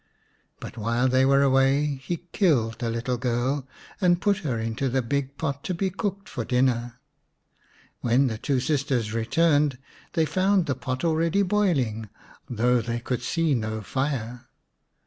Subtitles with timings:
[0.59, 3.67] But while they were away he killed the little girl,
[4.01, 6.95] and put her into the big pot to be cooked for dinner.
[7.99, 9.77] When the two sisters returned
[10.13, 12.09] they found the pot already boiling,
[12.49, 14.47] though they could see no fire.